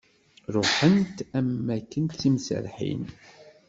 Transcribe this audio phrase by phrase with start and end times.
[0.55, 3.03] Ruḥent am waken d timserrḥin.